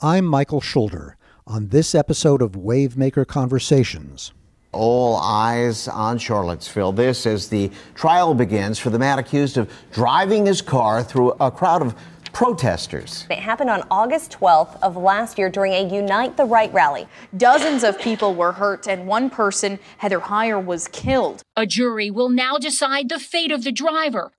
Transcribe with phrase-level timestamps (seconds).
[0.00, 1.16] I'm Michael Schulder.
[1.44, 4.32] On this episode of Wavemaker Conversations,
[4.70, 6.92] all eyes on Charlottesville.
[6.92, 11.50] This as the trial begins for the man accused of driving his car through a
[11.50, 11.96] crowd of
[12.32, 13.26] protesters.
[13.28, 17.08] It happened on August 12th of last year during a Unite the Right rally.
[17.36, 21.42] Dozens of people were hurt, and one person, Heather Heyer, was killed.
[21.56, 24.30] A jury will now decide the fate of the driver.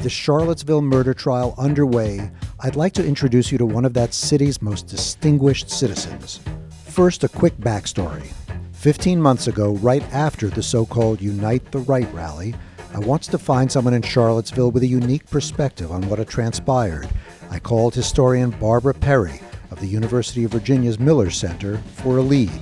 [0.00, 2.30] With the Charlottesville murder trial underway,
[2.60, 6.40] I'd like to introduce you to one of that city's most distinguished citizens.
[6.86, 8.32] First, a quick backstory.
[8.72, 12.54] 15 months ago, right after the so called Unite the Right rally,
[12.94, 17.06] I wanted to find someone in Charlottesville with a unique perspective on what had transpired.
[17.50, 22.58] I called historian Barbara Perry of the University of Virginia's Miller Center for a lead.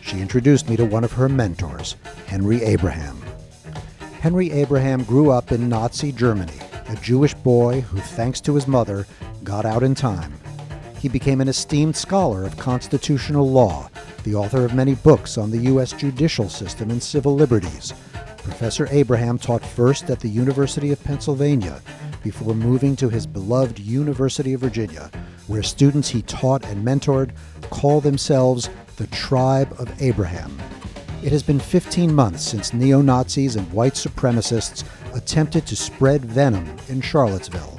[0.00, 1.94] She introduced me to one of her mentors,
[2.26, 3.22] Henry Abraham.
[4.22, 6.61] Henry Abraham grew up in Nazi Germany,
[6.92, 9.06] a Jewish boy who, thanks to his mother,
[9.42, 10.34] got out in time.
[10.98, 13.90] He became an esteemed scholar of constitutional law,
[14.24, 15.92] the author of many books on the U.S.
[15.92, 17.94] judicial system and civil liberties.
[18.36, 21.80] Professor Abraham taught first at the University of Pennsylvania
[22.22, 25.10] before moving to his beloved University of Virginia,
[25.46, 27.30] where students he taught and mentored
[27.70, 30.56] call themselves the Tribe of Abraham.
[31.22, 36.76] It has been 15 months since neo Nazis and white supremacists attempted to spread venom
[36.88, 37.78] in Charlottesville.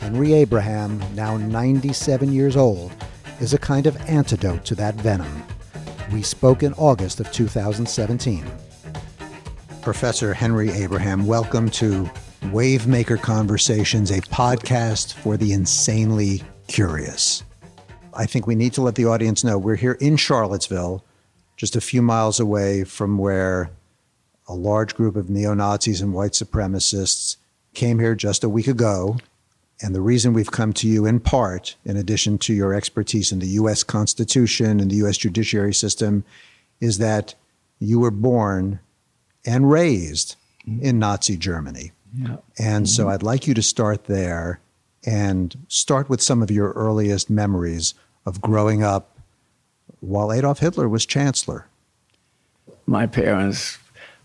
[0.00, 2.92] Henry Abraham, now 97 years old,
[3.40, 5.42] is a kind of antidote to that venom.
[6.12, 8.44] We spoke in August of 2017.
[9.80, 12.08] Professor Henry Abraham, welcome to
[12.42, 17.42] Wavemaker Conversations, a podcast for the insanely curious.
[18.14, 21.04] I think we need to let the audience know we're here in Charlottesville,
[21.56, 23.70] just a few miles away from where
[24.52, 27.36] a large group of neo Nazis and white supremacists
[27.74, 29.16] came here just a week ago
[29.82, 33.40] and the reason we've come to you in part, in addition to your expertise in
[33.40, 33.82] the U.S.
[33.82, 35.16] Constitution and the U.S.
[35.16, 36.24] judiciary system,
[36.80, 37.34] is that
[37.80, 38.78] you were born
[39.44, 40.84] and raised mm-hmm.
[40.84, 41.90] in Nazi Germany.
[42.16, 42.36] Yeah.
[42.58, 42.90] And mm-hmm.
[42.90, 44.60] so I'd like you to start there
[45.04, 47.94] and start with some of your earliest memories
[48.24, 49.18] of growing up
[49.98, 51.66] while Adolf Hitler was chancellor.
[52.86, 53.78] My parents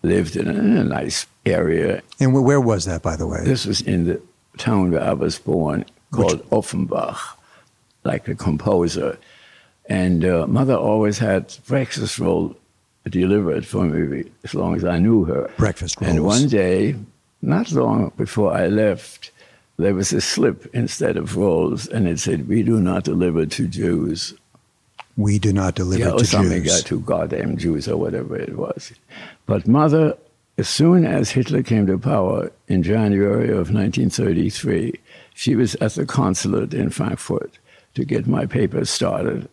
[0.03, 2.01] lived in a nice area.
[2.19, 3.43] And where was that, by the way?
[3.43, 4.21] This was in the
[4.57, 6.51] town where I was born called Which?
[6.51, 7.19] Offenbach,
[8.03, 9.17] like a composer.
[9.89, 12.55] And uh, mother always had breakfast roll
[13.09, 15.49] delivered for me as long as I knew her.
[15.57, 16.11] Breakfast rolls.
[16.11, 16.95] And one day,
[17.41, 19.31] not long before I left,
[19.77, 23.67] there was a slip instead of rolls, and it said, "We do not deliver to
[23.67, 24.33] Jews."
[25.17, 26.29] We do not deliver yeah, to Jews.
[26.29, 28.93] something got to goddamn Jews or whatever it was.
[29.45, 30.15] But mother
[30.57, 34.93] as soon as Hitler came to power in January of 1933,
[35.35, 37.59] she was at the consulate in Frankfurt
[37.93, 39.47] to get my papers started.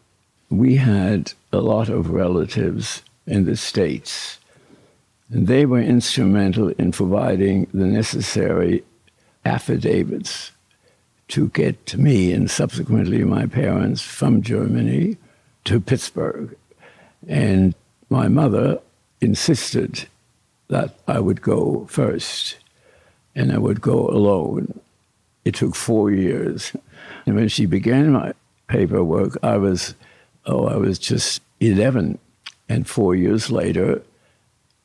[0.48, 4.38] We had a lot of relatives in the States,
[5.28, 8.82] and they were instrumental in providing the necessary
[9.44, 10.52] affidavits
[11.28, 15.18] to get me and subsequently my parents from Germany
[15.64, 16.56] to Pittsburgh.
[17.26, 17.74] And
[18.10, 18.80] my mother
[19.20, 20.06] insisted
[20.68, 22.56] that I would go first
[23.34, 24.80] and I would go alone.
[25.44, 26.72] It took four years.
[27.26, 28.32] And when she began my
[28.68, 29.94] paperwork, I was,
[30.46, 32.18] oh, I was just 11.
[32.68, 34.02] And four years later,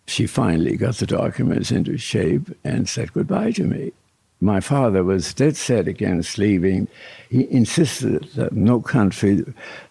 [0.05, 3.93] she finally got the documents into shape and said goodbye to me.
[4.41, 6.87] My father was dead set against leaving.
[7.29, 9.43] He insisted that no country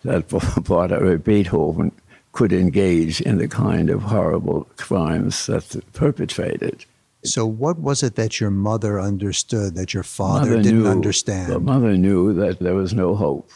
[0.05, 0.29] that
[0.65, 1.93] bought a Beethoven
[2.33, 6.85] could engage in the kind of horrible crimes that perpetrated.
[7.25, 11.53] So, what was it that your mother understood that your father mother didn't knew, understand?
[11.53, 13.51] The mother knew that there was no hope,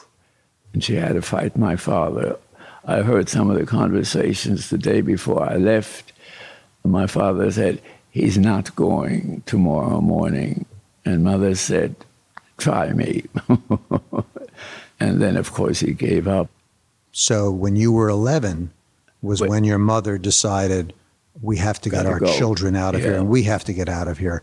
[0.73, 2.37] and she had to fight my father.
[2.85, 6.13] I heard some of the conversations the day before I left.
[6.85, 7.81] My father said,
[8.11, 10.67] He's not going tomorrow morning.
[11.05, 11.97] And mother said,
[12.59, 13.25] Try me.
[15.01, 16.49] and then, of course, he gave up.
[17.11, 18.71] So when you were 11
[19.21, 19.51] was Wait.
[19.51, 20.93] when your mother decided
[21.41, 22.33] we have to get our go.
[22.37, 23.09] children out of yeah.
[23.09, 24.43] here and we have to get out of here.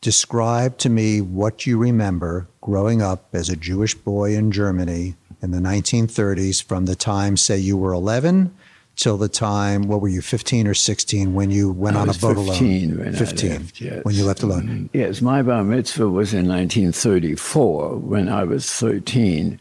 [0.00, 5.50] Describe to me what you remember growing up as a Jewish boy in Germany in
[5.50, 8.54] the 1930s from the time, say, you were 11
[8.98, 12.12] till the time, what were you, 15 or 16 when you went I on a
[12.14, 13.04] boat 15 alone?
[13.04, 14.04] When 15 left, yes.
[14.04, 14.62] When you left alone?
[14.62, 14.86] Mm-hmm.
[14.92, 19.60] Yes, my bar mitzvah was in 1934 when I was 13.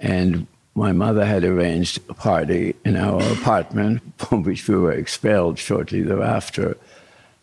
[0.00, 5.58] And my mother had arranged a party in our apartment, from which we were expelled
[5.58, 6.76] shortly thereafter.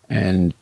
[0.09, 0.53] And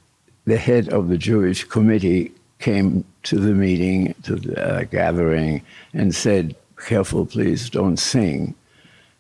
[0.45, 5.61] the head of the Jewish committee came to the meeting, to the uh, gathering,
[5.93, 8.53] and said, Careful, please, don't sing.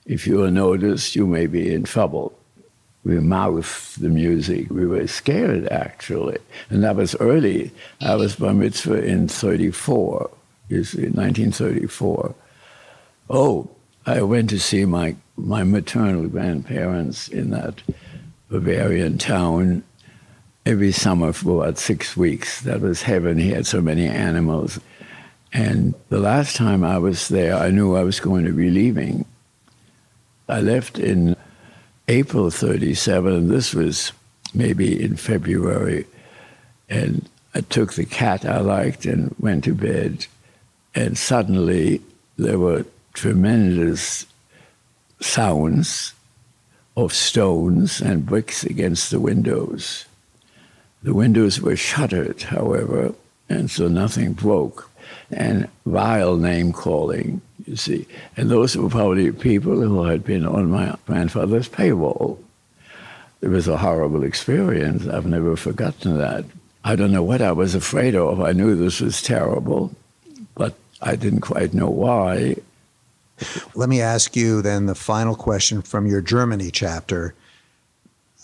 [0.07, 2.33] If you are noticed, you may be in trouble.
[3.03, 4.69] We mouthed the music.
[4.69, 6.37] We were scared, actually.
[6.69, 7.71] And that was early.
[8.01, 10.31] I was bar mitzvah in 34,
[10.69, 12.33] you see, 1934.
[13.29, 13.69] Oh,
[14.05, 17.81] I went to see my, my maternal grandparents in that
[18.49, 19.83] Bavarian town
[20.65, 22.61] every summer for about six weeks.
[22.61, 23.37] That was heaven.
[23.37, 24.79] He had so many animals.
[25.51, 29.25] And the last time I was there, I knew I was going to be leaving.
[30.49, 31.35] I left in
[32.07, 34.13] April 37, and this was
[34.53, 36.05] maybe in February.
[36.89, 40.25] And I took the cat I liked and went to bed.
[40.95, 42.01] And suddenly
[42.37, 44.25] there were tremendous
[45.19, 46.13] sounds
[46.95, 50.05] of stones and bricks against the windows.
[51.03, 53.13] The windows were shuttered, however,
[53.49, 54.89] and so nothing broke.
[55.29, 58.07] And vile name calling, you see.
[58.35, 62.41] And those were probably people who had been on my grandfather's payroll.
[63.41, 65.07] It was a horrible experience.
[65.07, 66.45] I've never forgotten that.
[66.83, 68.41] I don't know what I was afraid of.
[68.41, 69.93] I knew this was terrible,
[70.55, 72.55] but I didn't quite know why.
[73.75, 77.35] Let me ask you then the final question from your Germany chapter.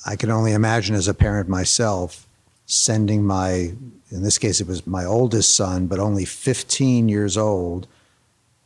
[0.06, 2.28] I can only imagine as a parent myself
[2.66, 3.74] sending my,
[4.12, 7.88] in this case, it was my oldest son, but only 15 years old.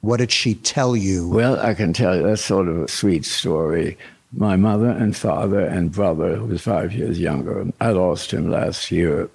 [0.01, 1.27] What did she tell you?
[1.27, 3.97] Well, I can tell you that's sort of a sweet story.
[4.31, 8.91] My mother and father and brother, who was five years younger, I lost him last
[8.91, 9.29] year,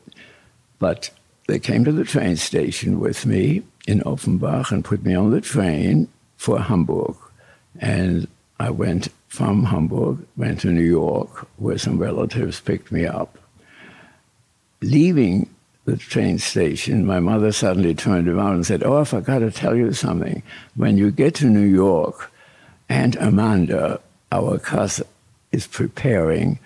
[0.79, 1.11] but
[1.49, 5.41] they came to the train station with me in Offenbach and put me on the
[5.41, 7.17] train for Hamburg.
[7.81, 8.29] And
[8.61, 13.39] I went from Hamburg, went to New York, where some relatives picked me up.
[14.83, 15.49] Leaving
[15.85, 19.75] the train station, my mother suddenly turned around and said, Oh, I forgot to tell
[19.75, 20.43] you something.
[20.77, 22.31] When you get to New York,
[22.89, 24.01] Aunt Amanda,
[24.31, 25.07] our cousin,
[25.51, 26.59] is preparing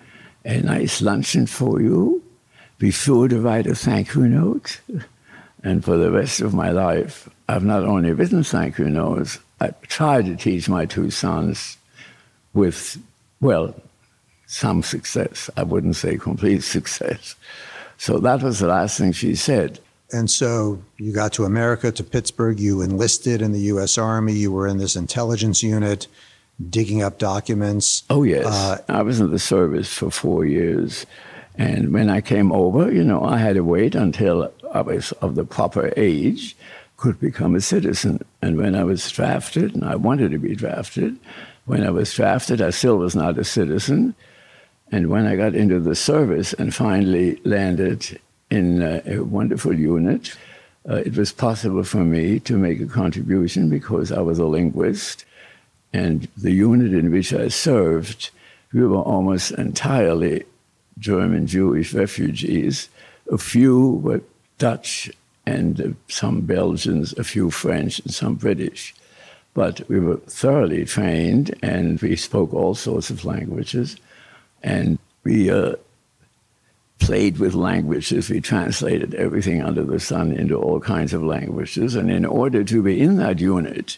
[0.45, 2.23] a nice luncheon for you.
[2.77, 4.79] Be sure to write a thank you note.
[5.63, 9.71] And for the rest of my life, I've not only written thank you notes, I
[9.87, 11.77] tried to teach my two sons
[12.53, 12.97] with,
[13.41, 13.73] well,
[14.45, 15.49] some success.
[15.57, 17.35] I wouldn't say complete success.
[17.97, 19.79] So that was the last thing she said.
[20.11, 23.97] And so you got to America, to Pittsburgh, you enlisted in the U.S.
[23.97, 26.07] Army, you were in this intelligence unit,
[26.69, 28.03] digging up documents.
[28.09, 28.45] Oh, yes.
[28.45, 31.05] Uh, I was in the service for four years.
[31.57, 35.35] And when I came over, you know, I had to wait until I was of
[35.35, 36.55] the proper age,
[36.97, 38.23] could become a citizen.
[38.41, 41.17] And when I was drafted, and I wanted to be drafted,
[41.65, 44.15] when I was drafted, I still was not a citizen.
[44.91, 48.19] And when I got into the service and finally landed
[48.49, 50.35] in a, a wonderful unit,
[50.89, 55.25] uh, it was possible for me to make a contribution because I was a linguist.
[55.91, 58.29] And the unit in which I served,
[58.71, 60.45] we were almost entirely
[60.97, 62.89] German Jewish refugees.
[63.31, 64.21] A few were
[64.57, 65.11] Dutch
[65.45, 68.95] and uh, some Belgians, a few French, and some British.
[69.53, 73.97] But we were thoroughly trained and we spoke all sorts of languages.
[74.67, 75.75] And we uh,
[76.99, 78.29] played with languages.
[78.29, 81.95] We translated everything under the sun into all kinds of languages.
[81.95, 83.97] And in order to be in that unit,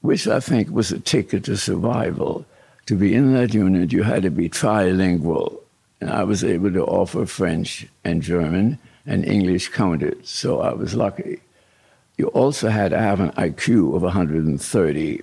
[0.00, 2.46] which I think was a ticket to survival,
[2.86, 5.58] to be in that unit, you had to be trilingual.
[6.00, 10.94] And I was able to offer French and German, and English counted, so I was
[10.94, 11.40] lucky.
[12.16, 15.20] You also had to have an IQ of 130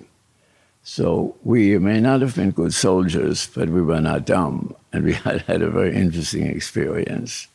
[0.84, 5.14] so we may not have been good soldiers, but we were not dumb, and we
[5.26, 7.48] had had a very interesting experience.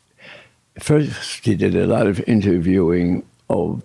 [0.79, 3.83] First, he did a lot of interviewing of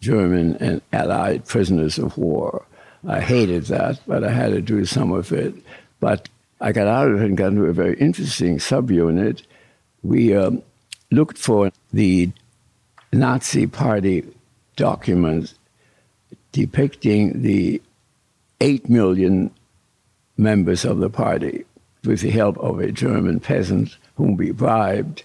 [0.00, 2.64] German and Allied prisoners of war.
[3.06, 5.54] I hated that, but I had to do some of it.
[5.98, 6.28] But
[6.60, 9.42] I got out of it and got into a very interesting subunit.
[10.02, 10.62] We um,
[11.10, 12.30] looked for the
[13.12, 14.24] Nazi Party
[14.76, 15.54] documents
[16.52, 17.80] depicting the
[18.60, 19.50] 8 million
[20.36, 21.64] members of the party
[22.04, 25.22] with the help of a German peasant whom we bribed.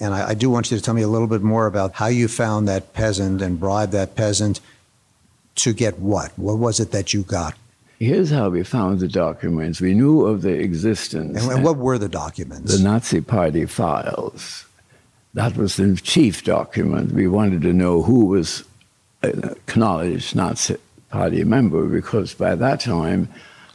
[0.00, 2.06] And I, I, do want you to tell me a little bit more about how
[2.06, 4.60] you found that peasant and bribed that peasant
[5.56, 6.32] to get what?
[6.36, 7.54] What was it that you got?
[7.98, 9.80] Here's how we found the documents.
[9.80, 11.42] We knew of their existence.
[11.42, 12.76] And, and what were the documents?
[12.76, 14.66] The Nazi Party files.
[15.32, 17.12] That was the chief document.
[17.12, 18.64] We wanted to know who was
[19.22, 20.76] an acknowledged Nazi
[21.10, 23.28] party member because by that time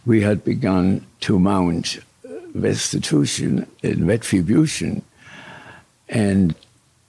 [0.06, 2.00] we had begun to mount
[2.54, 5.02] restitution and retribution.
[6.10, 6.56] And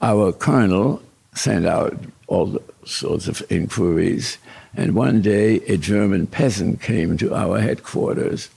[0.00, 1.02] our colonel
[1.34, 4.38] sent out all sorts of inquiries.
[4.74, 8.48] And one day, a German peasant came to our headquarters.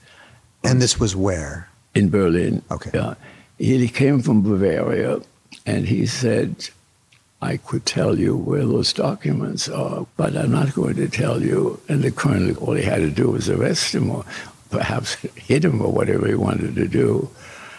[0.64, 1.68] And this was where?
[1.94, 2.62] In Berlin.
[2.70, 2.90] Okay.
[2.94, 3.14] Yeah.
[3.58, 5.20] He came from Bavaria,
[5.64, 6.68] and he said,
[7.42, 11.80] I could tell you where those documents are, but I'm not going to tell you.
[11.88, 14.24] And the colonel, all he had to do was arrest him or
[14.70, 17.30] perhaps hit him or whatever he wanted to do.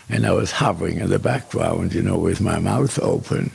[0.09, 3.51] And I was hovering in the background, you know, with my mouth open.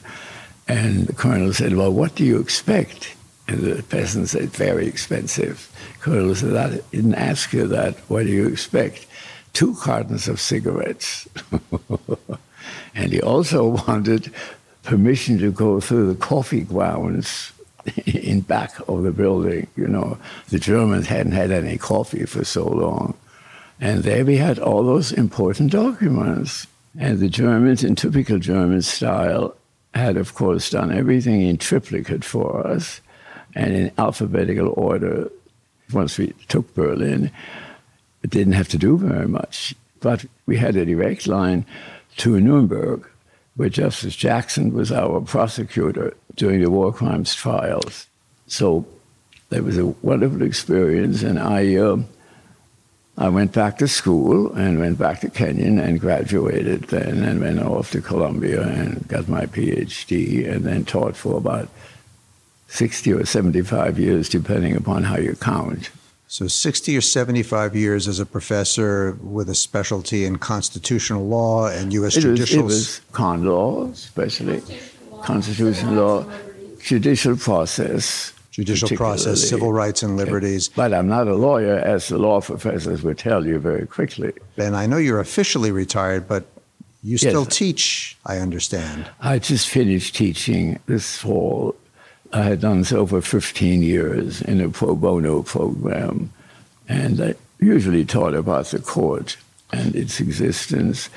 [0.69, 3.15] And the colonel said, Well, what do you expect?
[3.49, 5.71] And the peasant said, Very expensive.
[6.01, 7.97] Colonel said, I didn't ask you that.
[8.09, 9.07] What do you expect?
[9.53, 11.29] Two cartons of cigarettes.
[12.95, 14.33] and he also wanted
[14.83, 17.53] permission to go through the coffee grounds
[18.07, 19.67] in back of the building.
[19.77, 23.15] You know, the Germans hadn't had any coffee for so long.
[23.81, 26.67] And there we had all those important documents.
[26.99, 29.57] And the Germans, in typical German style,
[29.95, 33.01] had, of course, done everything in triplicate for us
[33.55, 35.31] and in alphabetical order.
[35.93, 37.31] Once we took Berlin,
[38.23, 39.75] it didn't have to do very much.
[40.01, 41.65] But we had a direct line
[42.19, 43.09] to Nuremberg,
[43.57, 48.07] where Justice Jackson was our prosecutor during the war crimes trials.
[48.47, 48.87] So
[49.51, 51.77] it was a wonderful experience, and I.
[51.77, 52.03] Uh,
[53.19, 57.61] I went back to school and went back to Kenyon and graduated then and went
[57.61, 61.69] off to Columbia and got my PhD and then taught for about
[62.69, 65.91] 60 or 75 years, depending upon how you count.
[66.33, 71.93] So 60 or 75 years as a professor with a specialty in constitutional law and
[71.93, 72.17] U.S.
[72.17, 72.61] It was, judicial.
[72.61, 74.62] it was con law, especially
[75.25, 76.27] constitutional law,
[76.81, 80.71] judicial process, judicial process, civil rights and liberties.
[80.71, 84.33] But I'm not a lawyer, as the law professors would tell you very quickly.
[84.57, 86.47] And I know you're officially retired, but
[87.03, 87.31] you Yes.
[87.31, 89.05] still teach, I understand.
[89.21, 91.77] I just finished teaching this fall.
[92.33, 96.33] I had done so for 15 years in a pro bono program,
[96.89, 99.37] and I usually taught about the court
[99.73, 101.11] and its existence,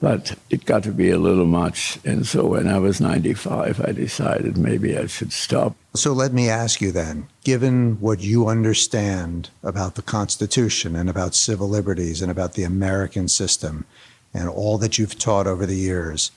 [0.00, 1.98] but it got to be a little much.
[2.04, 5.74] And so when I was 95, I decided maybe I should stop.
[5.94, 11.34] So let me ask you then, given what you understand about the Constitution and about
[11.34, 13.84] civil liberties and about the American system
[14.32, 16.30] and all that you've taught over the years,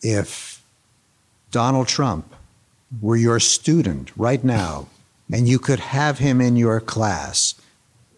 [0.00, 0.62] if
[1.50, 2.34] Donald Trump
[3.00, 4.88] were your student right now
[5.32, 7.54] and you could have him in your class,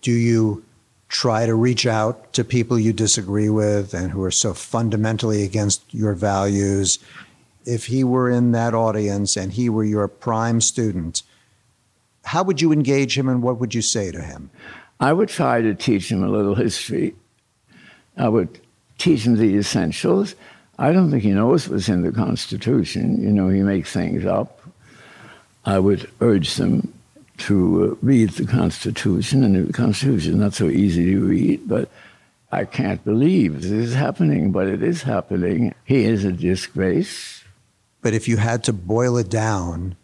[0.02, 0.64] do you
[1.08, 5.82] try to reach out to people you disagree with and who are so fundamentally against
[5.92, 6.98] your values?
[7.66, 11.22] If he were in that audience and he were your prime student,
[12.24, 14.50] how would you engage him and what would you say to him?
[15.00, 17.14] I would try to teach him a little history.
[18.16, 18.60] I would
[18.98, 20.34] teach him the essentials.
[20.78, 23.20] I don't think he knows what's in the Constitution.
[23.20, 24.59] You know, he makes things up.
[25.64, 26.92] I would urge them
[27.38, 31.90] to uh, read the Constitution, and the Constitution is not so easy to read, but
[32.52, 35.74] I can't believe this is happening, but it is happening.
[35.84, 37.44] He is a disgrace.
[38.02, 39.96] But if you had to boil it down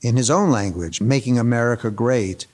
[0.00, 2.46] in his own language, making America great,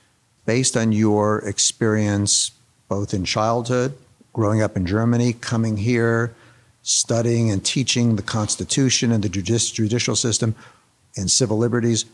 [0.45, 2.51] based on your experience
[2.87, 3.95] both in childhood,
[4.33, 6.33] growing up in Germany, coming here,
[6.83, 10.55] studying and teaching the Constitution and the judici- judicial system
[11.17, 12.05] and civil liberties,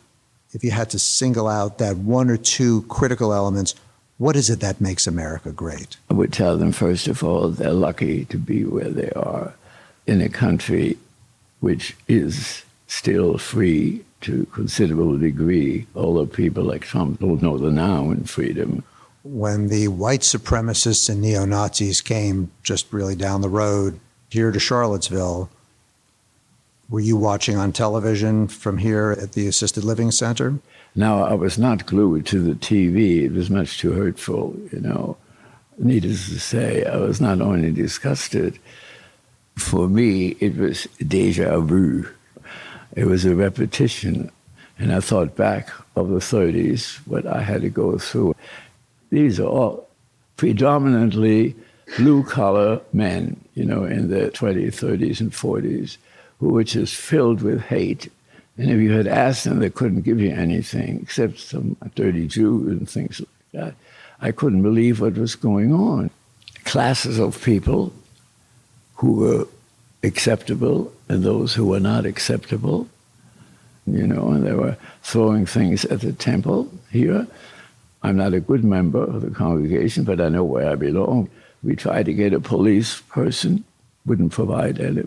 [0.53, 3.73] if you had to single out that one or two critical elements,
[4.17, 5.97] what is it that makes America great?
[6.09, 9.53] I would tell them, first of all, they're lucky to be where they are
[10.05, 10.97] in a country
[11.61, 17.71] which is still free to a considerable degree, although people like Trump don't know the
[17.71, 18.83] noun freedom.
[19.23, 24.59] when the white supremacists and neo Nazis came just really down the road here to
[24.59, 25.49] Charlottesville,
[26.91, 30.59] were you watching on television from here at the Assisted Living Center?
[30.93, 33.23] Now, I was not glued to the TV.
[33.23, 35.15] It was much too hurtful, you know.
[35.77, 38.59] Needless to say, I was not only disgusted,
[39.55, 42.09] for me, it was deja vu.
[42.93, 44.29] It was a repetition.
[44.77, 48.35] And I thought back of the 30s, what I had to go through.
[49.11, 49.87] These are all
[50.35, 51.55] predominantly
[51.95, 55.97] blue collar men, you know, in their 20s, 30s, and 40s,
[56.41, 58.11] who is filled with hate.
[58.57, 62.67] And if you had asked them, they couldn't give you anything except some dirty Jew
[62.67, 63.75] and things like that.
[64.19, 66.09] I couldn't believe what was going on.
[66.65, 67.93] Classes of people
[68.95, 69.47] who were
[70.03, 72.87] acceptable and those who were not acceptable,
[73.85, 77.27] you know, and they were throwing things at the temple here.
[78.01, 81.29] I'm not a good member of the congregation, but I know where I belong.
[81.61, 83.63] We tried to get a police person,
[84.07, 85.03] wouldn't provide any.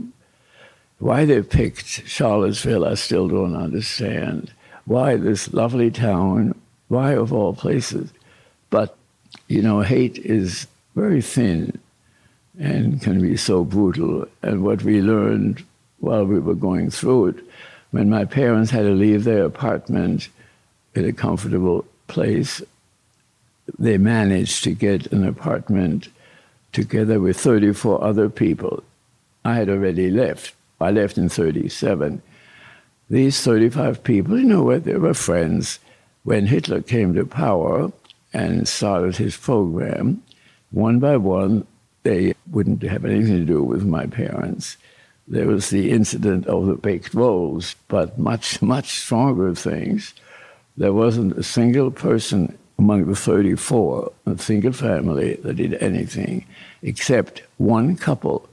[1.04, 4.50] Why they picked Charlottesville, I still don't understand.
[4.86, 6.58] Why this lovely town?
[6.88, 8.10] Why, of all places?
[8.70, 8.96] But,
[9.46, 11.78] you know, hate is very thin
[12.58, 14.26] and can be so brutal.
[14.40, 15.62] And what we learned
[15.98, 17.36] while we were going through it,
[17.90, 20.30] when my parents had to leave their apartment
[20.94, 22.62] in a comfortable place,
[23.78, 26.08] they managed to get an apartment
[26.72, 28.82] together with 34 other people.
[29.44, 30.54] I had already left.
[30.84, 32.22] I left in 37.
[33.10, 35.78] These 35 people, you know what, they were friends.
[36.22, 37.92] When Hitler came to power
[38.32, 40.22] and started his program,
[40.70, 41.66] one by one,
[42.02, 44.76] they wouldn't have anything to do with my parents.
[45.26, 50.14] There was the incident of the baked rolls, but much, much stronger things.
[50.76, 56.44] There wasn't a single person among the 34, a single family, that did anything
[56.82, 58.48] except one couple.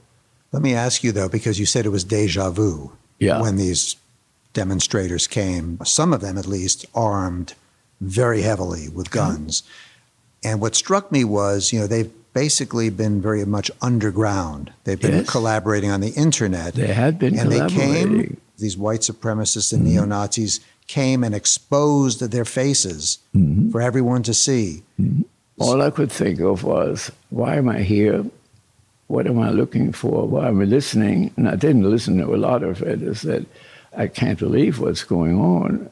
[0.52, 3.40] Let me ask you, though, because you said it was deja vu Yeah.
[3.40, 3.96] when these
[4.52, 7.54] demonstrators came, some of them at least, armed
[8.00, 9.62] very heavily with guns.
[10.44, 14.72] And what struck me was, you know, they've basically been very much underground.
[14.84, 15.30] They've been Yes.
[15.30, 16.74] collaborating on the internet.
[16.74, 19.94] They had been and they came, these white supremacists and mm-hmm.
[19.94, 23.70] neo Nazis came and exposed their faces mm-hmm.
[23.70, 24.82] for everyone to see.
[25.00, 25.22] Mm-hmm.
[25.58, 28.24] All I could think of was, why am I here?
[29.12, 30.26] What am I looking for?
[30.26, 31.34] Why am I listening?
[31.36, 33.06] And I didn't listen to a lot of it.
[33.06, 33.44] I said,
[33.94, 35.90] I can't believe what's going on.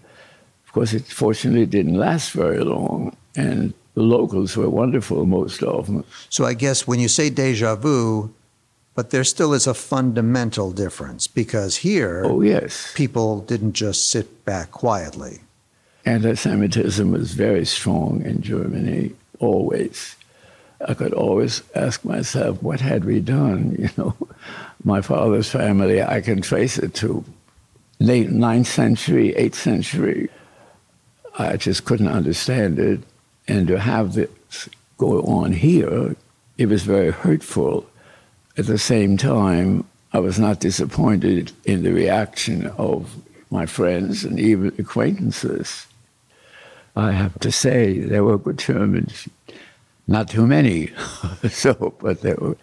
[0.64, 3.14] Of course, it fortunately didn't last very long.
[3.36, 6.02] And the locals were wonderful most often.
[6.30, 8.32] So I guess when you say deja vu,
[8.94, 12.90] but there still is a fundamental difference because here, Oh, yes.
[12.96, 15.40] people didn't just sit back quietly.
[16.06, 20.16] Anti Semitism was very strong in Germany, always.
[20.86, 23.76] I could always ask myself, what had we done?
[23.78, 24.16] You know,
[24.84, 27.24] my father's family, I can trace it to
[27.98, 30.30] late ninth century, eighth century.
[31.38, 33.00] I just couldn't understand it.
[33.46, 36.16] And to have this go on here,
[36.56, 37.86] it was very hurtful.
[38.56, 43.14] At the same time, I was not disappointed in the reaction of
[43.50, 45.86] my friends and even acquaintances.
[46.96, 49.28] I have to say, they were good Germans,
[50.06, 50.90] not too many,
[51.50, 52.56] so, but were.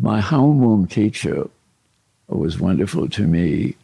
[0.00, 1.48] My homeroom teacher
[2.28, 3.74] was wonderful to me,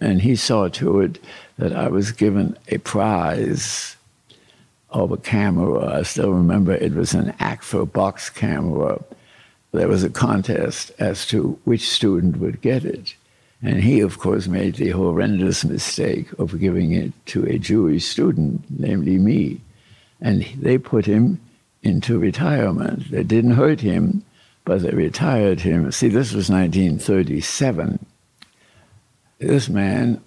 [0.00, 1.18] and he saw to it
[1.58, 3.96] that I was given a prize
[4.90, 5.98] of a camera.
[5.98, 9.02] I still remember it was an Agfa box camera.
[9.72, 13.14] There was a contest as to which student would get it.
[13.62, 18.64] And he, of course, made the horrendous mistake of giving it to a Jewish student,
[18.70, 19.60] namely me.
[20.20, 21.40] And they put him
[21.82, 23.10] into retirement.
[23.10, 24.24] They didn't hurt him,
[24.64, 25.90] but they retired him.
[25.92, 28.04] See, this was 1937.
[29.38, 30.20] This man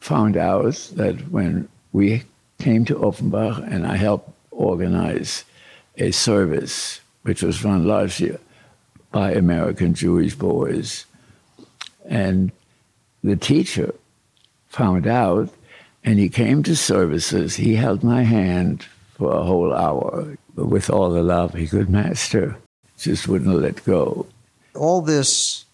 [0.00, 2.24] found out that when we
[2.58, 5.44] came to Offenbach and I helped organize
[5.96, 8.36] a service which was run largely
[9.12, 11.06] by American Jewish boys.
[12.08, 12.50] And
[13.22, 13.94] the teacher
[14.68, 15.50] found out
[16.04, 17.56] and he came to services.
[17.56, 18.86] He held my hand
[19.18, 22.56] for a whole hour with all the love he could master,
[22.96, 24.26] just wouldn't let go.
[24.74, 25.64] All this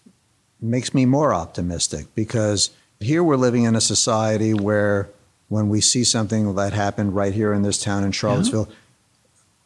[0.59, 5.09] makes me more optimistic because here we're living in a society where
[5.47, 8.67] when we see something that happened right here in this town in Charlottesville,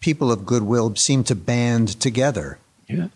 [0.02, 2.60] people of goodwill seem to band together.
[2.88, 3.08] Yeah.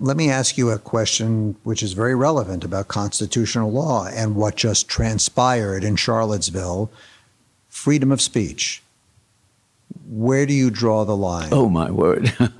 [0.00, 4.56] Let me ask you a question which is very relevant about constitutional law and what
[4.56, 6.90] just transpired in Charlottesville
[7.68, 8.82] freedom of speech.
[10.10, 11.50] Where do you draw the line?
[11.52, 12.32] Oh my word!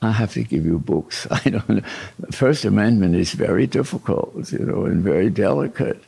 [0.00, 1.26] I have to give you books.
[1.30, 1.82] I don't know.
[2.18, 6.02] The First Amendment is very difficult, you know, and very delicate.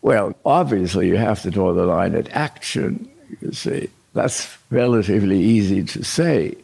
[0.00, 3.08] Well, obviously, you have to draw the line at action.
[3.40, 6.54] You see, that's relatively easy to say,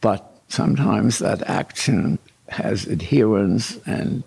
[0.00, 2.18] but sometimes that action
[2.50, 4.22] has adherence and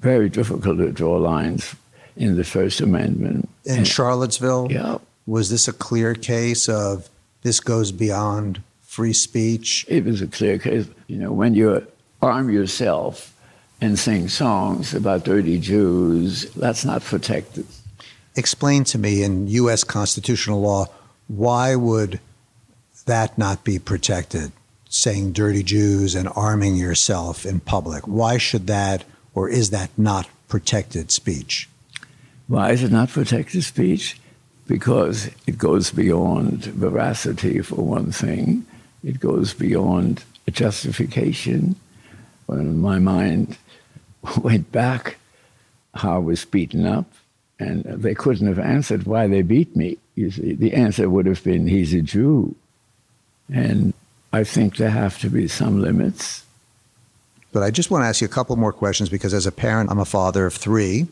[0.00, 1.74] very difficult to draw lines
[2.16, 3.48] in the First Amendment.
[3.64, 4.98] in Charlottesville, Yeah.
[5.26, 7.08] Was this a clear case of
[7.42, 9.84] this goes beyond free speech?
[9.88, 10.86] it was a clear case.
[11.06, 11.86] You know, when you
[12.22, 13.34] arm yourself
[13.80, 17.66] and sing songs about dirty Jews, that's not protected.
[18.36, 19.84] Explain to me in U.S.
[19.84, 20.86] constitutional law
[21.26, 22.20] why would
[23.06, 24.52] that not be protected?
[24.88, 28.06] Saying dirty Jews and arming yourself in public.
[28.06, 31.68] Why should that or is that not protected speech?
[32.46, 34.20] Why is it not protected speech?
[34.66, 38.64] Because it goes beyond veracity, for one thing.
[39.02, 41.76] It goes beyond justification.
[42.46, 43.58] When my mind,
[44.42, 45.18] went back
[45.94, 47.06] how I was beaten up,
[47.58, 49.98] and they couldn't have answered why they beat me.
[50.16, 52.54] You see, the answer would have been, he's a Jew.
[53.52, 53.94] And
[54.32, 56.44] I think there have to be some limits.
[57.52, 59.90] But I just want to ask you a couple more questions because as a parent,
[59.90, 61.06] I'm a father of three.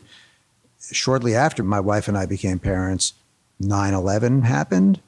[0.91, 3.13] Shortly after my wife and I became parents,
[3.59, 4.99] 9 11 happened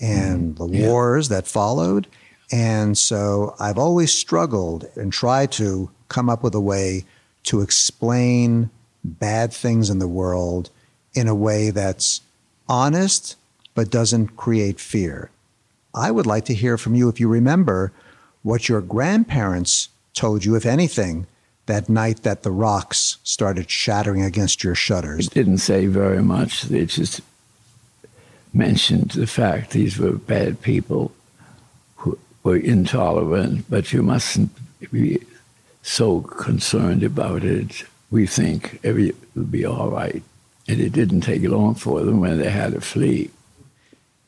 [0.00, 0.88] and mm, the Yeah.
[0.88, 2.06] wars that followed.
[2.50, 7.04] And so I've always struggled and tried to come up with a way
[7.44, 8.70] to explain
[9.04, 10.70] bad things in the world
[11.14, 12.20] in a way that's
[12.68, 13.36] honest
[13.74, 15.30] but doesn't create fear.
[15.94, 17.92] I would like to hear from you if you remember
[18.42, 21.26] what your grandparents told you, if anything,
[21.66, 25.26] that night that the rocks started shattering against your shutters.
[25.28, 26.62] It didn't say very much.
[26.62, 27.20] They just
[28.54, 31.12] mentioned the fact these were bad people
[31.96, 34.50] who were intolerant, but you mustn't
[34.90, 35.20] be
[35.82, 37.84] so concerned about it.
[38.10, 40.22] We think every will be all right.
[40.68, 43.30] And it didn't take long for them when they had to flee.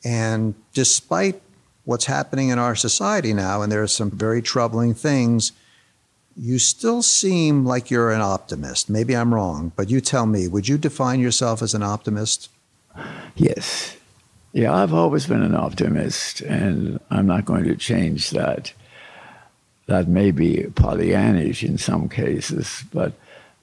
[0.03, 1.41] And despite
[1.85, 5.51] what's happening in our society now, and there are some very troubling things,
[6.35, 8.89] you still seem like you're an optimist.
[8.89, 12.49] Maybe I'm wrong, but you tell me, would you define yourself as an optimist?
[13.35, 13.95] Yes.
[14.55, 18.71] Yeah, I've always been an optimist, and I'm not going to change that.
[19.87, 23.11] That may be Pollyannish in some cases, but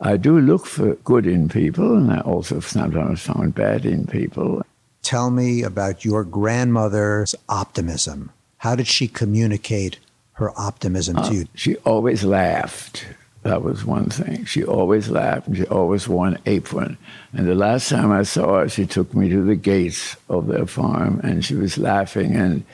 [0.01, 4.61] I do look for good in people, and I also sometimes found bad in people.
[5.01, 8.31] Tell me about your grandmother's optimism.
[8.59, 9.99] How did she communicate
[10.35, 11.49] her optimism to uh, you?
[11.55, 13.07] She always laughed.
[13.43, 14.45] That was one thing.
[14.45, 16.97] She always laughed, and she always wore an apron.
[17.33, 20.67] And the last time I saw her, she took me to the gates of their
[20.67, 22.65] farm, and she was laughing, and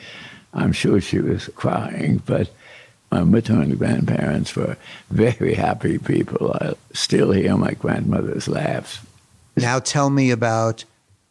[0.52, 2.22] I'm sure she was crying.
[2.26, 2.50] But
[3.10, 4.76] my maternal grandparents were
[5.10, 6.52] very happy people.
[6.60, 9.00] I still hear my grandmother's laughs.
[9.56, 10.84] Now tell me about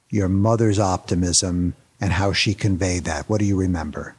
[0.10, 3.30] your mother's optimism and how she conveyed that.
[3.30, 4.16] What do you remember?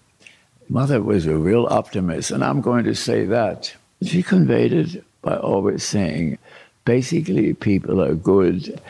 [0.68, 3.74] Mother was a real optimist, and I'm going to say that.
[4.02, 6.38] She conveyed it by always saying,
[6.86, 8.80] basically, people are good.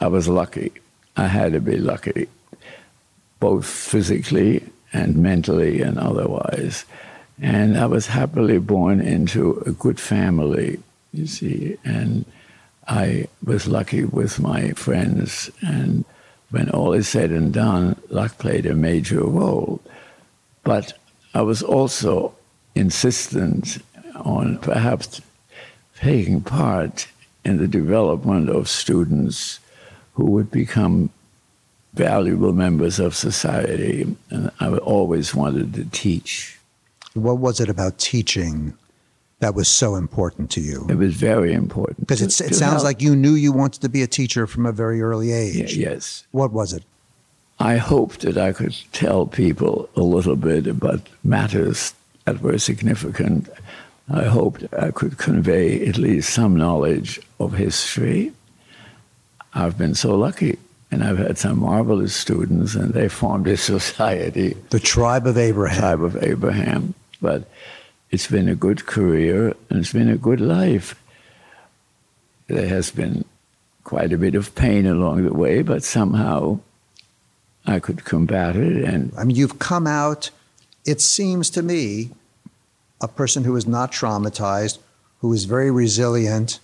[0.00, 0.70] I was lucky.
[1.16, 2.28] I had to be lucky,
[3.40, 6.84] both physically and mentally and otherwise.
[7.40, 10.78] And I was happily born into a good family,
[11.14, 12.26] you see, and
[12.86, 15.50] I was lucky with my friends.
[15.62, 16.04] And
[16.50, 19.80] when all is said and done, luck played a major role.
[20.64, 20.92] But
[21.32, 22.34] I was also
[22.74, 23.78] insistent
[24.16, 25.22] on perhaps
[26.00, 27.08] taking part
[27.44, 29.60] in the development of students
[30.14, 31.10] who would become
[31.94, 34.16] valuable members of society.
[34.30, 36.58] And I always wanted to teach.
[37.14, 38.74] What was it about teaching
[39.40, 40.86] that was so important to you?
[40.88, 42.00] It was very important.
[42.06, 44.66] Because to- it sounds help- like you knew you wanted to be a teacher from
[44.66, 45.76] a very early Yeah, age.
[45.76, 46.24] yes.
[46.32, 46.82] What was it?
[47.58, 51.94] I hoped that I could tell people a little bit about matters
[52.26, 53.48] that were significant.
[54.08, 58.32] I hoped I could convey at least some knowledge of history.
[59.52, 60.58] I've been so lucky,
[60.90, 65.80] and I've had some marvelous students, and they formed a society, The tribe of Abraham.
[65.80, 66.94] Tribe of Abraham.
[67.20, 67.48] But
[68.10, 70.94] it's been a good career, and it's been a good life.
[72.46, 73.24] There has been
[73.82, 76.60] quite a bit of pain along the way, but somehow
[77.66, 80.30] I could combat it and I mean, you've come out,
[80.84, 82.10] it seems to me,
[83.00, 84.78] a person who is not traumatized,
[85.20, 86.60] who is very resilient.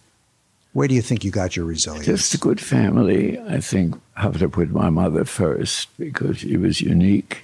[0.72, 2.06] Where do you think you got your resilience?
[2.06, 3.38] just a good family.
[3.40, 7.42] I think I have to put my mother first because she was unique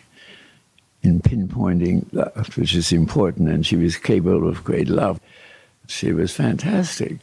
[1.03, 5.21] in pinpointing that which is important, and she was capable of great love.
[5.87, 7.19] She was fantastic.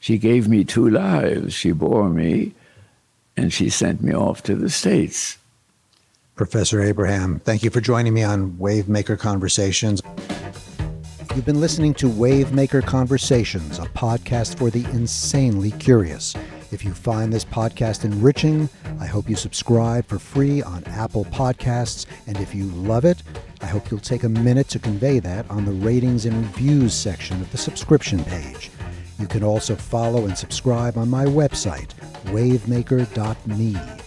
[0.00, 1.54] She gave me two lives.
[1.54, 2.52] She bore me,
[3.36, 5.38] and she sent me off to the States.
[6.34, 10.02] Professor Abraham, thank you for joining me on Wavemaker Conversations.
[11.34, 16.34] You've been listening to Wavemaker Conversations, a podcast for the insanely curious.
[16.70, 18.68] If you find this podcast enriching,
[19.00, 22.04] I hope you subscribe for free on Apple Podcasts.
[22.26, 23.22] And if you love it,
[23.62, 27.40] I hope you'll take a minute to convey that on the ratings and reviews section
[27.40, 28.70] of the subscription page.
[29.18, 31.94] You can also follow and subscribe on my website,
[32.26, 34.01] wavemaker.me.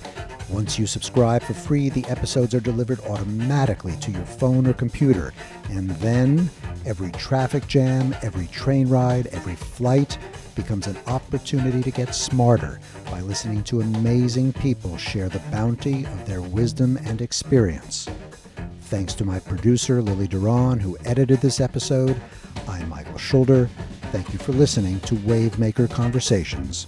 [0.50, 5.34] Once you subscribe for free, the episodes are delivered automatically to your phone or computer.
[5.70, 6.50] And then
[6.86, 10.20] every traffic jam, every train ride, every flight
[10.54, 16.26] becomes an opportunity to get smarter by listening to amazing people share the bounty of
[16.28, 18.08] their wisdom and experience.
[18.82, 22.22] Thanks to my producer, Lily Duran, who edited this episode.
[22.68, 23.68] I'm Michael Schulder.
[24.12, 26.86] Thank you for listening to Wavemaker Conversations.